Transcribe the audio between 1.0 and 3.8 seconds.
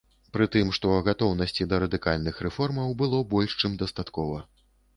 гатоўнасці да радыкальных рэформаў было больш чым